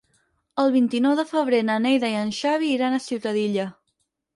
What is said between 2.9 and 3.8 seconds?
a Ciutadilla.